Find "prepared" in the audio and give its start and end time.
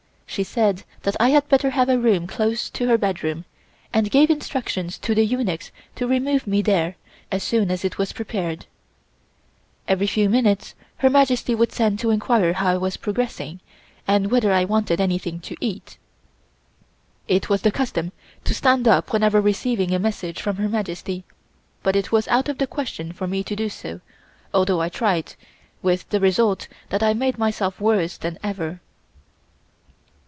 8.13-8.65